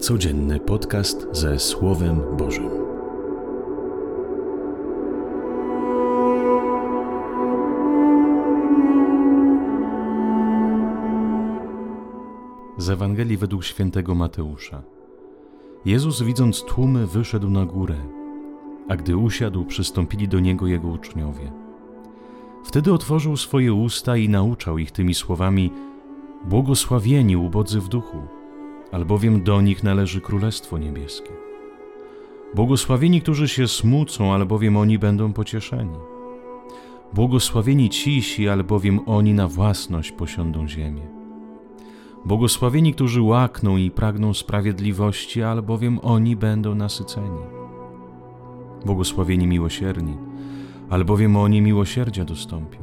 [0.00, 2.70] Codzienny podcast ze Słowem Bożym.
[12.78, 14.82] Z Ewangelii według świętego Mateusza.
[15.84, 17.96] Jezus, widząc tłumy, wyszedł na górę,
[18.88, 21.52] a gdy usiadł, przystąpili do niego jego uczniowie.
[22.64, 25.70] Wtedy otworzył swoje usta i nauczał ich tymi słowami:
[26.44, 28.18] Błogosławieni ubodzy w duchu
[28.92, 31.30] albowiem do nich należy Królestwo Niebieskie.
[32.54, 35.96] Błogosławieni, którzy się smucą, albowiem oni będą pocieszeni.
[37.14, 41.02] Błogosławieni cisi, albowiem oni na własność posiądą ziemię.
[42.24, 47.40] Błogosławieni, którzy łakną i pragną sprawiedliwości, albowiem oni będą nasyceni.
[48.84, 50.16] Błogosławieni miłosierni,
[50.90, 52.78] albowiem oni miłosierdzia dostąpią.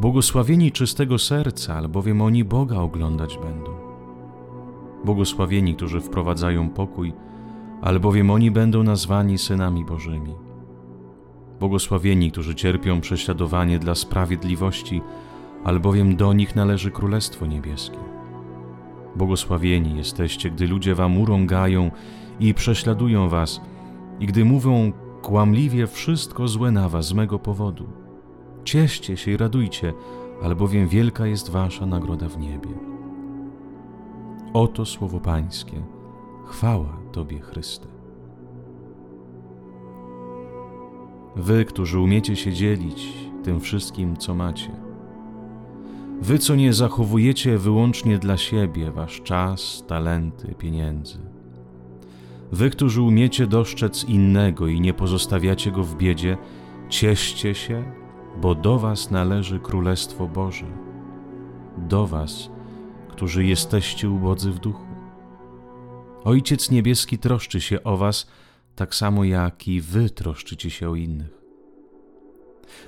[0.00, 3.77] Błogosławieni czystego serca, albowiem oni Boga oglądać będą.
[5.04, 7.12] Błogosławieni, którzy wprowadzają pokój,
[7.82, 10.34] albowiem oni będą nazwani synami Bożymi.
[11.60, 15.02] Błogosławieni, którzy cierpią prześladowanie dla sprawiedliwości,
[15.64, 17.98] albowiem do nich należy Królestwo Niebieskie.
[19.16, 21.90] Błogosławieni jesteście, gdy ludzie wam urągają
[22.40, 23.60] i prześladują was,
[24.20, 27.86] i gdy mówią kłamliwie wszystko złe na was z mego powodu.
[28.64, 29.92] Cieszcie się i radujcie,
[30.42, 32.97] albowiem wielka jest wasza nagroda w niebie.
[34.52, 35.82] Oto słowo Pańskie.
[36.46, 37.86] Chwała Tobie, Chryste.
[41.36, 43.08] Wy, którzy umiecie się dzielić
[43.44, 44.70] tym wszystkim, co macie.
[46.20, 51.18] Wy, co nie zachowujecie wyłącznie dla siebie wasz czas, talenty, pieniędzy.
[52.52, 56.36] Wy, którzy umiecie dostrzec innego i nie pozostawiacie go w biedzie,
[56.88, 57.92] cieszcie się,
[58.40, 60.66] bo do was należy Królestwo Boże.
[61.78, 62.57] Do was
[63.18, 64.86] którzy jesteście ubodzy w duchu.
[66.24, 68.26] Ojciec Niebieski troszczy się o Was,
[68.76, 71.42] tak samo jak i Wy troszczycie się o innych.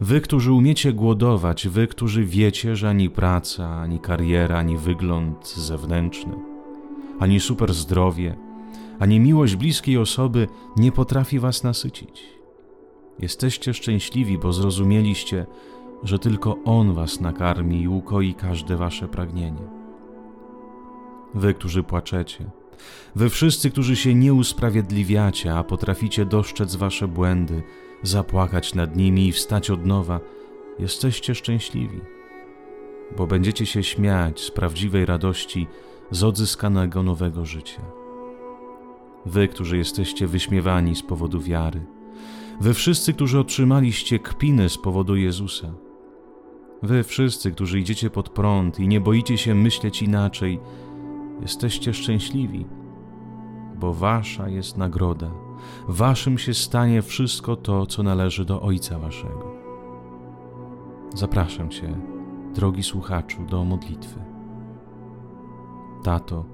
[0.00, 6.34] Wy, którzy umiecie głodować, Wy, którzy wiecie, że ani praca, ani kariera, ani wygląd zewnętrzny,
[7.18, 8.36] ani super zdrowie,
[8.98, 12.22] ani miłość bliskiej osoby nie potrafi Was nasycić.
[13.18, 15.46] Jesteście szczęśliwi, bo zrozumieliście,
[16.02, 19.85] że tylko On Was nakarmi i ukoi każde Wasze pragnienie
[21.36, 22.50] wy, którzy płaczecie,
[23.16, 27.62] wy wszyscy, którzy się nie usprawiedliwiacie, a potraficie dostrzec wasze błędy,
[28.02, 30.20] zapłakać nad nimi i wstać od nowa,
[30.78, 32.00] jesteście szczęśliwi,
[33.16, 35.66] bo będziecie się śmiać z prawdziwej radości
[36.10, 37.82] z odzyskanego nowego życia.
[39.26, 41.86] Wy, którzy jesteście wyśmiewani z powodu wiary,
[42.60, 45.72] wy wszyscy, którzy otrzymaliście kpiny z powodu Jezusa,
[46.82, 50.60] wy wszyscy, którzy idziecie pod prąd i nie boicie się myśleć inaczej,
[51.40, 52.66] Jesteście szczęśliwi,
[53.78, 55.30] bo wasza jest nagroda.
[55.88, 59.52] Waszym się stanie wszystko to, co należy do Ojca Waszego.
[61.14, 61.98] Zapraszam Cię,
[62.54, 64.20] drogi słuchaczu, do modlitwy.
[66.02, 66.44] Tato,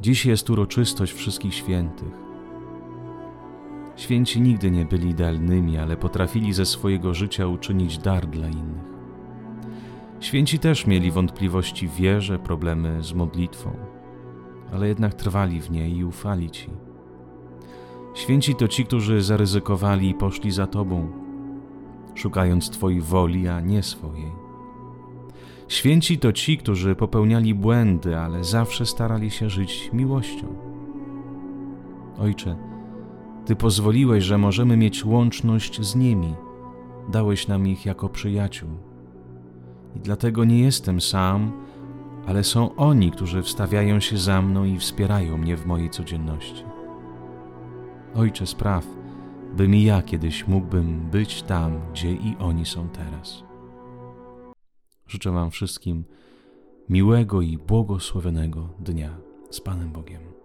[0.00, 2.22] dziś jest uroczystość wszystkich świętych.
[3.96, 8.91] Święci nigdy nie byli idealnymi, ale potrafili ze swojego życia uczynić dar dla innych.
[10.22, 13.70] Święci też mieli wątpliwości wierze, problemy z modlitwą,
[14.72, 16.70] ale jednak trwali w niej i ufali Ci.
[18.14, 21.08] Święci to ci, którzy zaryzykowali i poszli za Tobą,
[22.14, 24.32] szukając Twojej woli, a nie swojej.
[25.68, 30.46] Święci to ci, którzy popełniali błędy, ale zawsze starali się żyć miłością.
[32.18, 32.56] Ojcze,
[33.46, 36.34] Ty pozwoliłeś, że możemy mieć łączność z nimi,
[37.08, 38.91] dałeś nam ich jako przyjaciół.
[39.96, 41.52] I dlatego nie jestem sam,
[42.26, 46.64] ale są oni, którzy wstawiają się za mną i wspierają mnie w mojej codzienności.
[48.14, 48.86] Ojcze, spraw,
[49.56, 53.44] bym i ja kiedyś mógłbym być tam, gdzie i oni są teraz.
[55.06, 56.04] Życzę Wam wszystkim
[56.88, 59.16] miłego i błogosławionego dnia
[59.50, 60.41] z Panem Bogiem.